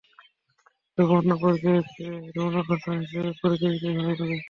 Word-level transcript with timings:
তবে 0.97 1.11
অন্য 1.15 1.31
পরিচয়ের 1.41 1.85
চেয়ে 1.91 2.15
রওনক 2.35 2.65
হাসান 2.71 2.95
হিসেবে 3.03 3.29
পরিচয় 3.41 3.71
দিতেই 3.73 3.95
ভালো 3.97 4.13
লাগে। 4.19 4.37